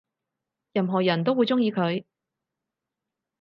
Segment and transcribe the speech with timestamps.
[0.73, 2.03] 任何人都會鍾意佢